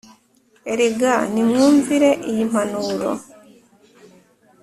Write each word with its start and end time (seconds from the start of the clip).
erega 0.71 1.13
nimwumvire 1.33 2.09
iyi 2.29 2.43
mpanuro 2.51 3.09